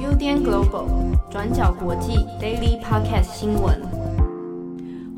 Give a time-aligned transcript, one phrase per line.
[0.00, 3.82] UDN Global 转角国际 Daily Podcast 新闻，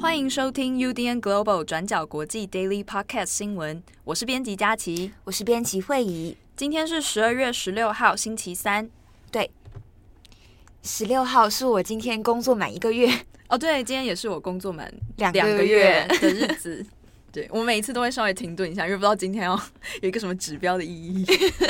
[0.00, 3.80] 欢迎收听 UDN Global 转角国际 Daily Podcast 新闻。
[4.02, 6.36] 我是编辑佳琪，我是编辑慧仪。
[6.56, 8.90] 今天是十二月十六号，星期三。
[9.30, 9.52] 对，
[10.82, 13.08] 十六号是我今天工作满一个月。
[13.48, 16.84] 哦，对，今天也是我工作满两个月的日子。
[17.38, 19.54] 对，我每一次都会稍微停顿一下，因为不知道今天要
[20.02, 21.24] 有一个什么指标的意义。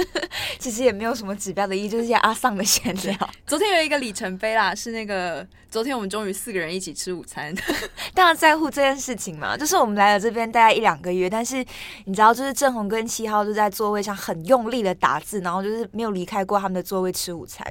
[0.58, 3.30] 其实也没有什么指标的意义，就是些阿桑的闲聊。
[3.46, 7.54] 昨天有一个里程碑啦，是那个昨天我们终于四个人一起吃午餐。
[8.14, 11.64] 当然在乎这件事情嘛，就是我们来了这边大概一两个月，但是
[12.06, 17.64] 你知道，就是郑红跟七号就在座位上很用力的打字，然后就是没有离开过他们的座位吃午餐。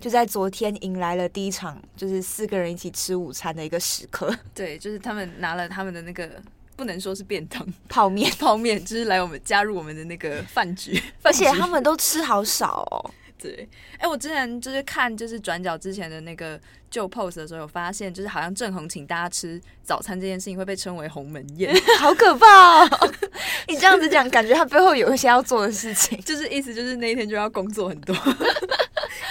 [0.00, 4.34] 就在昨天迎来了第一场，就是四个人一起吃午餐的一个时刻。
[4.54, 6.28] 对，就是他们拿了他们的那个。
[6.76, 13.10] 不能说是便当， 泡面，泡面，就是来我们加入我们的那个 饭局，而且他们都吃好少哦。
[13.36, 16.58] 对，哎、欸，我之前就是看就是转角之前的那个
[16.90, 23.14] 旧 pose 的时候，有发现就是好像郑红请大家吃早餐这件事情会被称为鸿门宴，好可怕哦！
[23.68, 28.16] 你这样子讲，感觉他背后有一些要做的事情，就是意思就是那一天就要工作很多。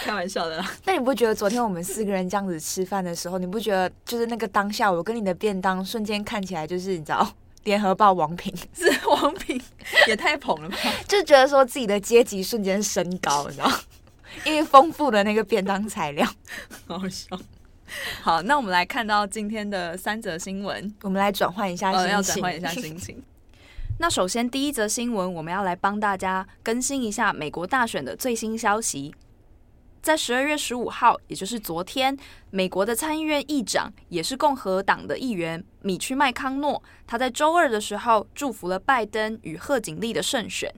[0.04, 0.72] 开玩笑的啦。
[0.86, 7.28] 那你不觉得昨天我们四个人这样子吃饭的时候，你不觉得就是那个当下，我跟你的便当瞬间看起来就是你知道，
[7.64, 9.60] 联合报王平 是王平，
[10.08, 10.78] 也太捧了吧？
[11.08, 13.72] 就觉得说自己的阶级瞬间升高，你知道，
[14.46, 16.28] 因为丰富的那个便当材料，
[16.88, 17.40] 好好笑。
[18.22, 23.24] 好，那我们来看到今天的三则新闻，我们来转换一下心情，哦、要转换一下心情。
[24.00, 29.14] 那首先第一则新闻，我们要来帮大家更新一下美国大选的最新消息。
[30.04, 32.16] 在十二月十五号，也就是昨天，
[32.52, 40.70] 美国的参议院议长也是共和党的议员米区麦康诺，他在周二的时候祝福了拜登与贺锦丽的胜选。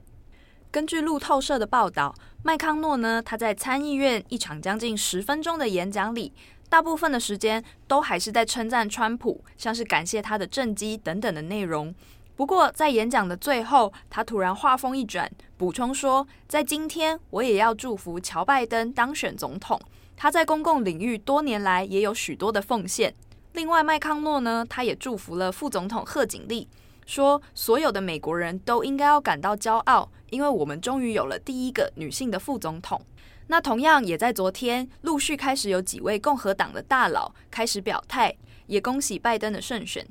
[0.70, 6.32] 根据路透社的报道，麦康诺呢，他在参议院一场将近十分钟的演讲里，
[6.68, 11.92] 大部分的时间都还是在称赞川普，像是感谢他的政绩等等的内容。
[12.36, 19.80] 不过，在演讲的最后，他突然话锋一转，补充说：“在今天，我也要祝福乔拜登当选总统。
[20.14, 23.14] 他在公共领域多年来也有许多的奉献。
[23.54, 26.68] 另外，麦康诺呢，他也祝福了副总统贺锦丽，
[27.06, 33.00] 说所有的美国人都应该要感到骄傲，因为我们终于有了第一个女性的副总统。
[33.46, 38.36] 那同样也在昨天，陆续开始有几位共和党的大佬开始表态，
[38.66, 40.06] 也恭喜拜登的胜选。”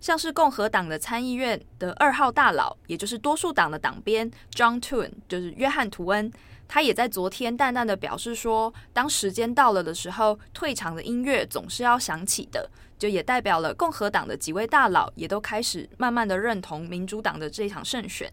[0.00, 6.30] 像是共和党的参议院的二号大佬，也就是多数党的党鞭 John Thune，就是约翰·图恩，
[6.68, 18.32] 他也在昨天淡淡的表示说，当时间到了的时候，退场的音乐总是要响起的，就也代表了共和党的几位大佬也都开始慢慢的认同民主党的这一场胜选。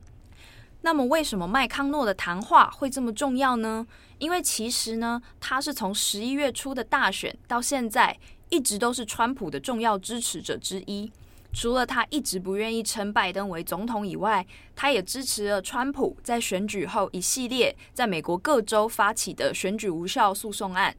[0.82, 3.88] 那么，为什么麦康诺的谈话会这么重要呢？
[4.18, 8.20] 因为其实呢，他是从十一月初的大选到现在，
[8.50, 11.10] 一直都是川普的重要支持者之一。
[11.54, 20.96] 除了他一直不愿意称拜登为总统以外，他也支持了川普在选举后一系列在美国各州发起的选举无效诉讼案。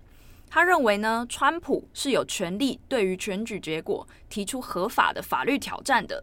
[0.48, 6.22] 他认为呢，川普是有权利对于选举结果提出合法的法律挑战的。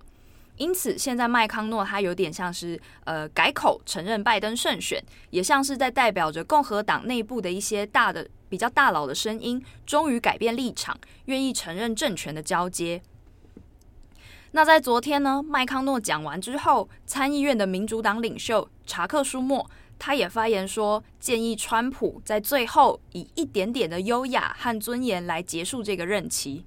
[0.55, 13.01] 因此，现在麦康诺他有点像是呃改口承认拜登胜选，也像是在代表着共和党内部的一些大的比较大佬的声音，终于改变立场，愿意承认政权的交接。
[14.53, 19.65] 那在昨天呢，麦康诺讲完之后，参议院的民主党领袖查克·舒默，
[19.97, 26.65] 他也发言说，建议川普在最后以一点点的优雅和尊严来结束这个任期。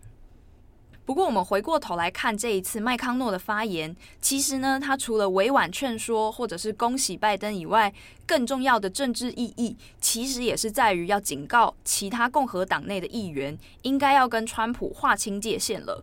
[1.04, 7.92] 不过，我们回过头来看这一次麦康诺的发言，其实呢，他除了委婉劝说或者是恭喜拜登以外，
[8.24, 16.02] 更重要的政治意义，其实也是在于要警告其他共和党内的议员，应该要跟川普划清界限了。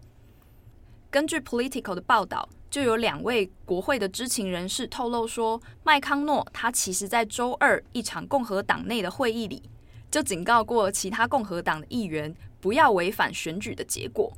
[1.11, 9.61] 根据 Political 的报道，就有两位国会的知情人士透露说，麦康诺他其实在周二一场共和党内的会议里，
[10.09, 14.31] 就警告过其他共和党的议员不要违反选举的结果。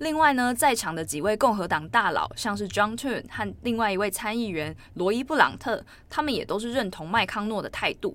[0.00, 8.14] 另外呢，在场的几位共和党大佬，像是 John Thune 和另外一位参议员罗伊·布朗特，他们也都是认同麦康诺的态度。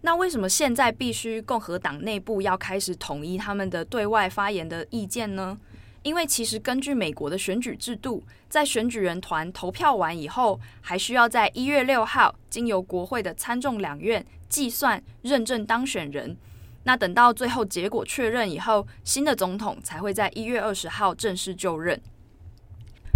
[0.00, 5.56] 那为什么现在必须共和党内部要开始统一他们的对外发言的意见呢？
[6.08, 16.34] 因为其实根据美国的选举制度，在选举人团投票完以后，还需要在一月六号经由国会的参众两院计算认证当选人。
[16.84, 22.00] 那等到最后结果确认以后，新的总统才会在一月二十号正式就任。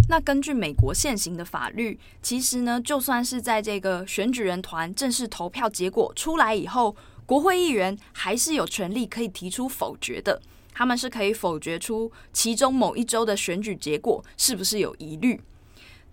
[0.07, 6.95] 那根据美国现行的法律，其实呢，就算是在这个选举人团正式投票结果出来以后，
[7.25, 10.39] 国会议员还是有权利可以提出否决的。
[10.73, 15.39] 他们是可以否决出其中某一州的选举结果是不是有疑虑。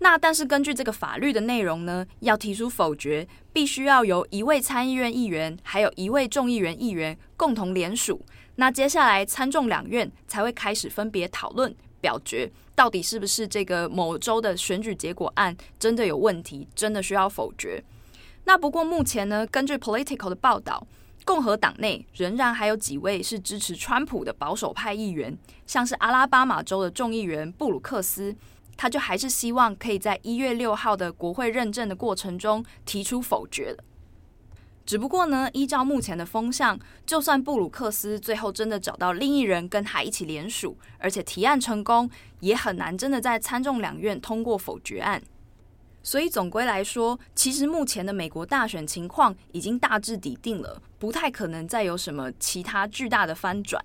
[0.02, 8.20] 那但是根据这个法律的内容呢，要提出否决，必须要由一位参议院议员还有一位众议员议员共同联署。
[8.56, 17.82] 那接下来参众两院才会开始分别讨论表决，到底是不是这个某州的选举结果案真的有问题，真的需要否决。
[18.44, 20.86] 那不过目前呢，根据 Politico 的报道，
[21.31, 28.35] 共和党内仍然还有几位是支持川普的保守派议员，像是阿拉巴马州的众议员布鲁克斯。
[28.77, 33.85] 他就还是希望可以在一月六号的国会认证的过程中提出否决的。
[34.85, 42.11] 只不过呢，依照目前的风向，就算布鲁克斯最后真的找到另一人跟他一起联署，而且提案成功，
[42.41, 45.23] 也很难真的在参众两院通过否决案。
[46.02, 53.85] 所以总归来说，其实目前的美国大选情况已经大致底定了，不太可能再有什么其他巨大的翻转。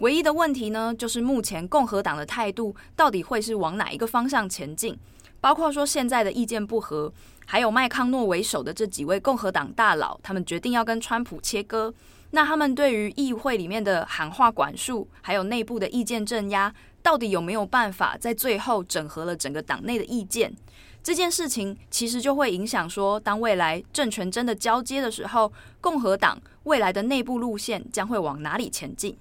[0.00, 4.98] 唯一的问题呢，就是目前共和党的态度到底会是往哪一个方向前进？
[5.40, 7.12] 包括说现在的意见不合，
[7.46, 11.94] 还有麦康诺为首的这几位共和党大佬，他们决定要跟川普切割。
[12.30, 20.54] 那他们对于议会里面的喊话管束，还有内部的意见镇压，到底有没有办法在最后整合了整个党内的意见？
[21.02, 29.18] 这件事情其实就会影响说，当未来政权真的交接的时候，共和党未来的内部路线将会往哪里前进？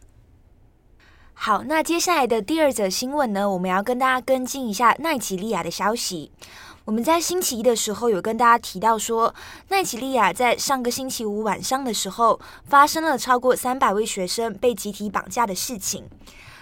[1.33, 6.31] 好，那接下来的第二则新闻呢，我们要跟大家跟进一下奈及利亚的消息。
[6.85, 9.33] 我们在星期一的时候有跟大家提到说，
[9.69, 16.07] 奈及利亚在上个星期五晚上的时候，发生了超过三百位学生被集体绑架的事情。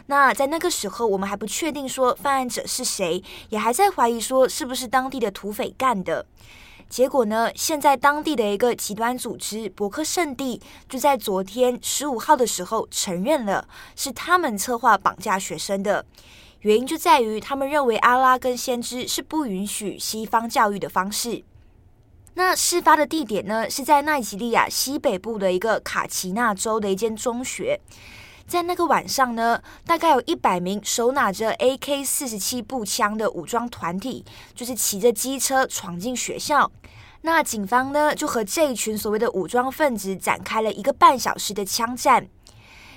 [0.09, 6.25] 那在那个时候，我们还不确定说犯案者是谁，也还在怀疑说是不是当地的土匪干的。
[6.89, 7.51] 结果呢？
[7.53, 10.59] 现在当地的一个极端组织伯克圣地
[10.89, 16.03] 就在昨天十五号的时候承认了，是他们策划绑架学生的。
[16.61, 21.43] 原因就在于他们认为阿拉跟先知是不允许西方教育的方式。
[22.33, 27.79] 那事发的地点呢，是在奈及利亚西北部的一个卡奇纳州的一间中学。
[28.49, 34.25] 在那个晚上呢，大概有一百名手拿着 AK 四十七步枪的武装团体，
[34.55, 36.71] 就是骑着机车闯进学校。
[37.21, 42.27] 那警方呢，就和这一群所谓的武装分子展开了一个半小时的枪战。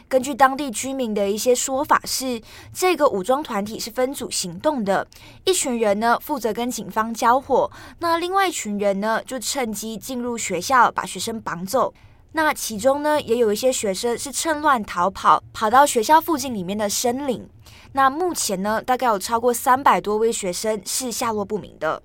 [0.09, 2.41] 根据当地居民的一些说法是，
[2.73, 5.07] 这个武装团体是分组行动的，
[5.45, 11.93] 一群人呢负责跟警方交火，那另外一群人呢就趁机进入学校，把学生绑走。
[12.33, 17.47] 那其中呢，也有一些学生是趁乱逃跑，跑到学校附近里面的森林。
[17.93, 22.03] 那目前呢，大概有超过三百多位学生是下落不明的。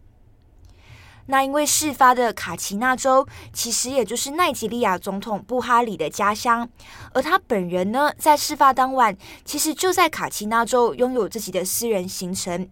[1.30, 6.70] 那因为事发的卡奇纳州，其实也就是奈及利亚总统布哈里的家乡，
[7.14, 12.70] 而他本人呢，在事发当晚，其实就在卡奇纳州拥有自己的私人行程。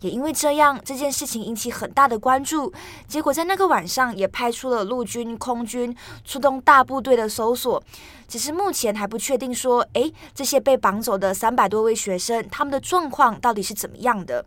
[0.00, 2.72] 也因为这样，这件事情引起很大的关注。
[3.06, 7.82] 结果在那个晚上，也派出了陆军、空军，出动大部队的搜索。
[8.26, 14.44] 只是目前还不确定说，诶，这些被绑走的三百多位学生，他们的状况到底是怎么样的？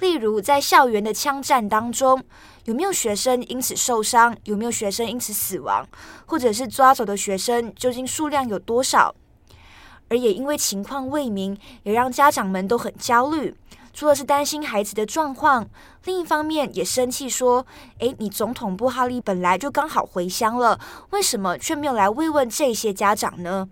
[0.00, 2.22] 例如，在校园的枪战当中，
[2.64, 4.36] 有没有学生因此受伤？
[4.44, 5.86] 有没有学生因此死亡？
[6.24, 9.14] 或者是抓走的学生究竟数量有多少？
[10.08, 13.54] 而也因为情况未明，也让家长们都很焦虑。
[13.92, 15.68] 除了是担心孩子的状况，
[16.04, 17.66] 另一方面也生气说
[17.98, 20.78] ：“诶，你总统布哈利本来就刚好回乡了，
[21.10, 23.68] 为什么却没有来慰问这些家长呢？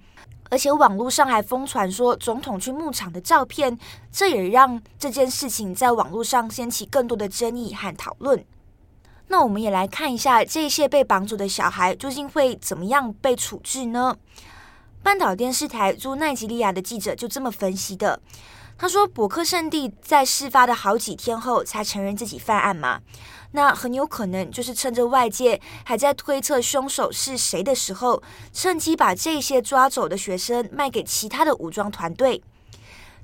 [0.51, 3.79] 而且网络上还疯传说总统去牧场的照片，
[4.11, 8.45] 这也让这件事情在网络上掀起更多的争议和讨论。
[9.29, 14.17] 那我们也来看一下这些被绑走的小孩究竟会怎么样被处置呢？
[15.07, 18.19] 半岛电视台驻奈及利亚的记者就这么分析的。
[18.77, 23.01] 他说：“博克圣地在事发的好几天后才承认自己犯案嘛，
[23.53, 28.21] 那很有可能就是趁着外界还在推测凶手是谁的时候，
[28.53, 32.43] 趁机把这些抓走的学生卖给其他的武装团队。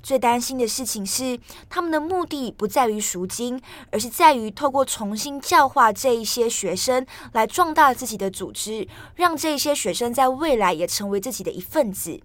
[0.03, 12.19] 最担心的事情是，他们的目的不在于赎金，而是在于透过重新教化这一些学生，来壮大自己的组织，让这些学生在未来也成为自己的一份子。”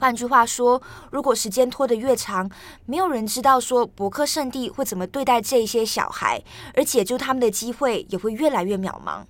[0.00, 0.80] 换句话说，
[1.10, 2.48] 如果时间拖得越长，
[2.86, 6.42] 没有人知道说伯克圣地会怎么对待这些小孩，
[6.74, 9.24] 而解救他们的机会也会越来越渺茫。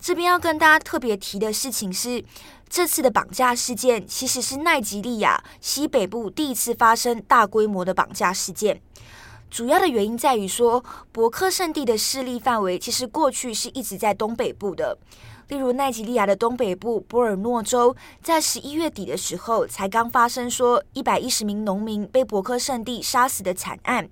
[0.00, 2.24] 这边要跟大家特别提的事情是，
[2.70, 8.80] 这次的绑架事件其实是奈及利亚西北部第一次发生大规模的绑架事件。
[9.50, 14.96] 主要的原因在于说，博克圣地的势力范围其实过去是一直在东北部的。
[15.48, 24.08] 例如，奈及利亚的东北部波尔诺州，在十一月底的时候，才刚发生说一百一十名农民被博克圣地杀死的惨案。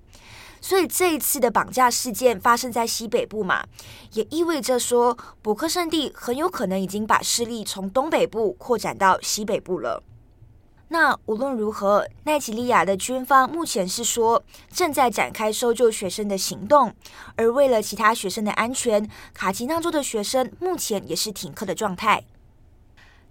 [0.60, 3.64] 所以这一次的绑架事件发生在西北部嘛，
[4.12, 10.02] 也意味着说，博克圣地很有可能已经把势力从东北部扩展到西北部了。
[10.90, 16.94] 那无论如何，奈及利亚的军方目前是说正在展开搜救学生的行动，
[17.36, 22.24] 而为了其他学生的安全，卡吉纳州的学生目前也是停课的状态。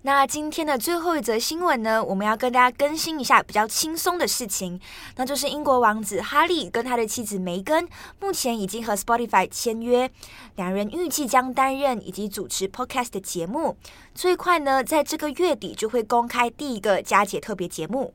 [0.03, 4.79] 那今天的最后一则新闻呢，我们要跟大家更新一下比较轻松的事情，
[5.17, 7.85] 那就是英国王子哈利跟他的妻子梅根
[8.21, 10.09] 目前已经和 Spotify 签约，
[10.55, 13.75] 两人预计将担任以及主持 Podcast 的节目，
[14.15, 18.13] 最快呢在这个月底就会公开第一个佳节特别节目。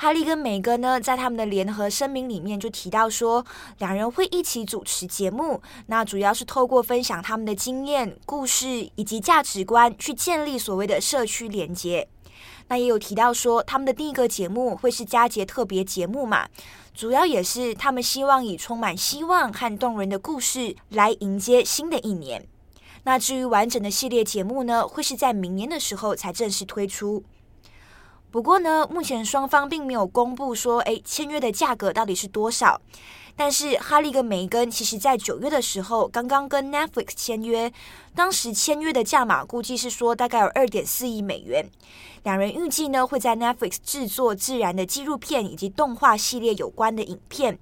[0.00, 3.44] 哈利跟梅根呢，在他们的联合声明里面就提到说，
[3.78, 12.06] 两人会一起主持节目，那主要是透过分享他们的经验、故事以及价值观，去建立所谓的社区连接。
[12.68, 16.46] 那也有提到说，他们的第一个节目会是佳节特别节目嘛，
[16.94, 22.46] 主要也是他们希望以充满希望和动人的故事来迎接新的一年。
[23.02, 27.24] 那至于完整的系列节目呢，会是在明年的时候才正式推出。
[28.30, 32.80] 不过呢，目前双方并没有公布说，哎，签约的价格到底是多少。
[33.34, 37.72] 但是哈利跟梅根其实在九月的时候刚刚跟 Netflix 签约，
[38.12, 41.64] 当时签约的价码估计是说大概有二点四亿美元。
[42.24, 47.56] 两人预计呢会在 Netflix 制作自然的纪录片以及动画系列有关的影片。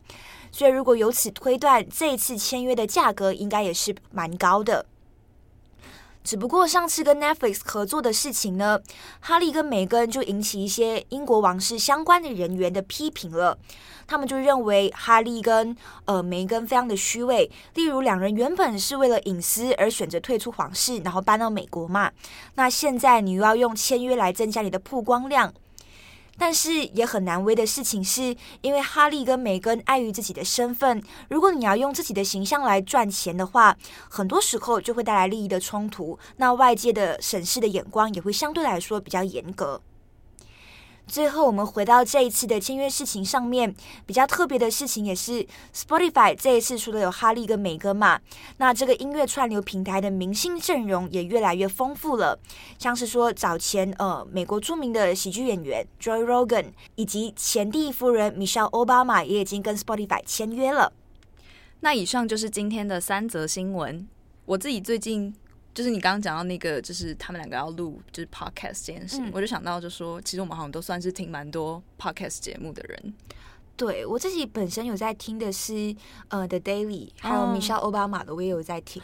[0.51, 4.87] 所以如果由此推断，这一次签约的价格应该也是蛮高的。
[6.27, 8.81] 只不过上次跟 Netflix 合作的事情呢，
[9.21, 13.57] 哈利跟梅根就引起一些英国王室相关的人员的批评了。
[14.09, 22.11] 他们就认为哈利跟呃梅根非常的虚伪，例如两人原本是为了隐私而选择退出皇室，然后搬到美国嘛。
[22.57, 25.55] 那现在你又要用签约来增加你的曝光量。
[26.39, 33.77] 但是也很难为的事情是，因为哈利跟梅根碍于自己的身份，如果你要用自己的形象来赚钱的话，
[34.09, 36.19] 很多时候就会带来利益的冲突。
[36.37, 39.81] 那外界的审视的眼光也会相对来说比较严格。
[41.07, 43.73] 最后，我们回到这一次的签约事情上面，
[44.05, 48.21] 比较特别的事情也是 Spotify 这一次除了有哈利跟梅根嘛，
[48.57, 52.39] 那这个音乐串流平台的明星阵容也越来越丰富了，
[52.77, 60.93] 像是说早前呃美国著名的喜剧演员 Joe Rogan 以及前第一夫人 Michelle Obama 也已经跟 Spotify 签约了。
[61.81, 64.09] 那以上就是今天的三则新闻。
[64.45, 65.35] 我自己最近。
[65.77, 73.15] 就是你刚刚讲到那个，就是他们两个要录就是 podcast 这件事，嗯、我就想到就说，其实我们好像都算是听蛮多 podcast 节目的人。
[73.77, 75.95] 对，我自己本身有在听的是
[76.29, 79.03] 呃 The Daily，还有 Michelle Obama 的，我也有在听。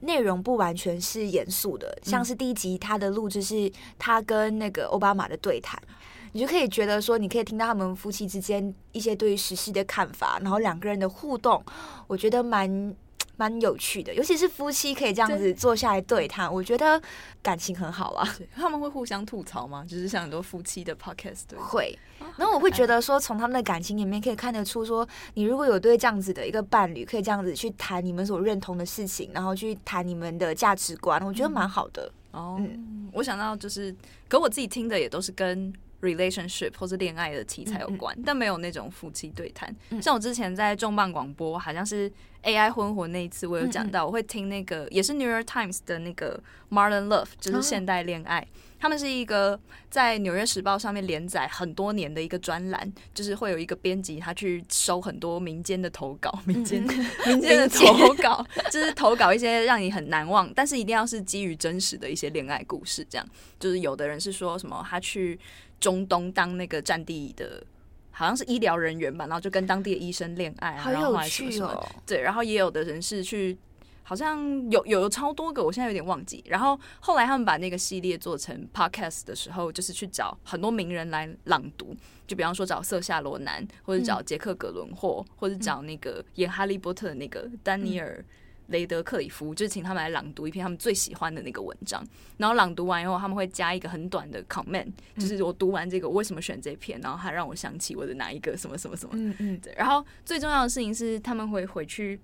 [0.00, 5.78] 内、嗯、容不完全是严肃的，像是第一集他的录制是他跟那个奥巴马的对谈，
[6.32, 11.62] 你就可以觉得说，你可以听到他们夫妻之间一些对于时事的看法，然后两个人的互动，
[12.06, 12.96] 我觉得蛮。
[13.36, 17.00] 蛮有趣的，尤其是夫妻可以这样子坐下来对谈，我觉得
[17.42, 18.36] 感情很好啊。
[18.54, 19.84] 他们会互相吐槽吗？
[19.88, 21.58] 就是像很多夫妻的 podcast 对。
[21.58, 21.98] 会，
[22.36, 32.10] 然后我会觉得说，从他们的感情里面可以看得出，说你如果有对这样子的一个伴侣，可以这样子去谈你们所认同的事情，然后去谈你们的价值观，我觉得蛮好的。
[32.32, 32.60] 哦，
[33.12, 33.94] 我想到就是，
[34.28, 35.72] 可我自己听的也都是跟。
[36.02, 39.74] relationship 或是恋爱的题材有关，嗯嗯，但没有那种夫妻对谈。
[39.88, 42.12] 嗯、像我之前在重磅广播，好像是
[42.44, 48.40] AI 婚活那一次，我有讲到，我会听那个也是 New York Times 的那个 Modern Love，就是现代恋爱。
[48.40, 48.46] 哦
[48.84, 49.58] 他们是一个
[49.88, 56.82] 在《纽约时报》上面连载很多年的一个专栏，就是会有一个编辑，他去收很多民间的投稿， 民间
[57.26, 63.02] 民间的投稿，就是投稿一些让你很难忘，但是一定要是基于真实的一些恋爱故事。
[63.08, 63.26] 这样，
[63.58, 65.40] 就是有的人是说什么他去
[65.80, 67.64] 中东当那个战地的，
[68.14, 71.88] 好像是医疗人员吧，然后就跟当地的医生恋爱，然后来什么什么。
[72.06, 73.58] 对，然后也有的人是去。
[74.06, 76.44] 好像有有超多个，我现在有点忘记。
[76.46, 88.22] 然后后来他们把那个系列做成 podcast 的时候，就是去找很多名人来朗读，就比方说找瑟夏罗南，或者找杰克格伦霍，或者找那个演哈利波特的那个丹尼尔
[88.68, 92.04] 雷德克里夫，就是请他们来朗读一篇他们最喜欢的那个文章。
[92.36, 99.12] 然后朗读完以后，他们会加一个很短的 comment，就是我读完这个，我为什么选这篇，然后还让我想起我的哪一个什么什么什么。
[99.16, 99.60] 嗯嗯。
[99.60, 99.74] 对。
[99.76, 102.20] 然后最重要的事情是，他们会回去。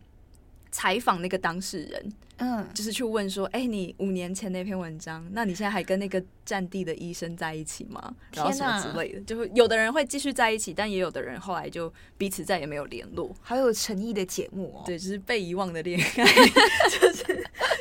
[0.70, 2.12] 采访那个当事人。
[2.42, 8.14] 嗯，就是去问说，哎、欸，你五年前那篇文章，那你现在还跟那个战地的医生在一起吗？
[8.32, 13.30] 然后什么之类的，就会有的人会继续在一起，但也有的人后来就彼此再也没有联络。
[13.42, 16.24] 好有诚意的节目哦，对，就是被遗忘的恋爱，
[16.88, 17.24] 就是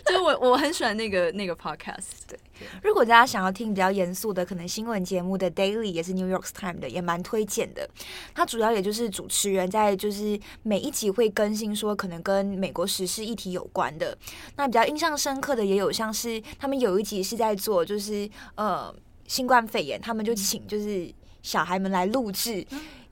[0.06, 2.04] 就是我我很喜欢那个那个 podcast。
[2.28, 2.38] 对，
[2.84, 7.90] 如果大家想要听比较严肃的，可能新闻节目的 Daily 也是 New York Times 的，也蛮推荐的。
[8.34, 14.18] 它主要也就是主持人在就是每一集会更新说，可能跟美国时事议题有关的。
[14.56, 18.94] 那比较印象深刻的也有，像是他们有一集是在做，就是呃
[19.28, 21.12] 新冠肺炎，他们就请就是
[21.42, 22.66] 小孩们来录制。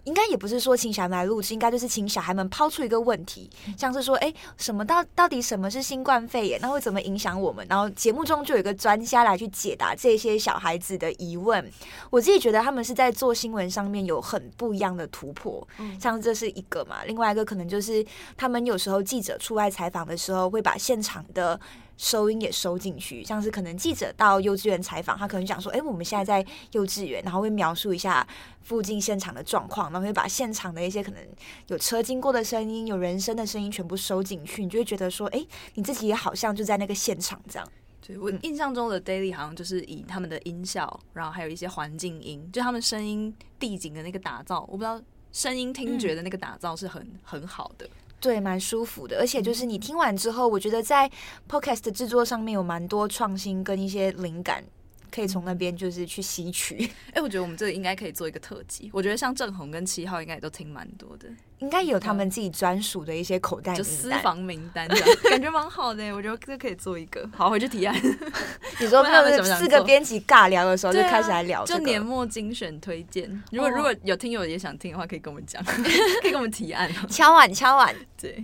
[0.07, 6.57] 应该也不是说请小孩们来录制，应该就是请小孩们抛出一个问题，像是说，哎，什么到到底什么是新冠肺炎？
[6.61, 7.67] 那会怎么影响我们？
[7.69, 11.69] 然后节目中就有一个专家来去解答这些小孩子的疑问。
[12.09, 18.05] 我自己觉得他们是在做新闻上面有很不一样的突破，嗯像这是一个嘛，另外一个可能就是
[18.37, 21.59] 他们有时候记者出外采访的时候，会把现场的。
[21.97, 28.25] 收音也收进去，像是可能记者到幼稚园采访，他可能讲说：“哎、欸，我们现在在幼稚园，然后会描述一下
[28.61, 31.19] 附近现场的状况，然后会把现场的一些可能
[31.67, 37.67] 有车经过的声音、有人声的声音全部收进去，你就会觉得说：哎、欸，你自己也好像就在那个现场这样。”
[38.05, 45.01] 对，我印象中的 Daily 好像就是以他们的音效，然后还有一些环境音，就他们声音地景的那个打造，我不知道
[45.33, 47.89] 声音听觉的那个打造是很、嗯、很好的。
[48.19, 51.09] 对，蛮舒服的，而且就是你听完之后，我觉得在
[51.49, 54.63] Podcast 的制作上面有蛮多创新跟一些灵感。
[55.11, 56.75] 可以从那边就是去吸取。
[57.07, 58.89] 哎、欸，我觉得我们这里应该可以做一个特辑。
[58.93, 61.27] 我觉得像郑红跟七号应该也都听蛮多的，
[61.59, 66.11] 应该有他们自己专属的一些口袋就私房名单这样， 感觉蛮好的。
[66.13, 67.95] 我觉得这可以做一个，好，回去提案。
[68.79, 73.29] 你说他们四个编辑尬聊的时候就开始来聊、这个，就年末精选推荐。
[73.51, 75.63] 如果如果有听友也想听的话，可以跟我们讲，
[76.21, 76.91] 可以跟我们提案。
[77.09, 78.43] 敲碗敲碗，对。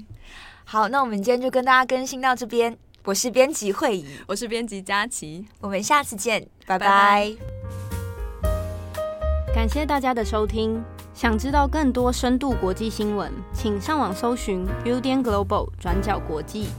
[0.66, 2.78] 好，那我们今天就跟大家更新到这边。
[3.06, 7.36] 我是编辑惠仪，我是编辑佳琪，我们下次见，拜拜。
[9.54, 10.82] 感谢大家的收听，
[11.14, 16.70] 想知道更多深度国际新闻，请上网搜寻 Udan Global 转角国际。